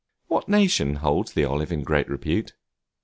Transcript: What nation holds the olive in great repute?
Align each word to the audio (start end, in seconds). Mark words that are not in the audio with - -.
What 0.29 0.49
nation 0.49 0.95
holds 0.95 1.31
the 1.33 1.45
olive 1.45 1.71
in 1.71 1.83
great 1.83 2.09
repute? 2.09 2.53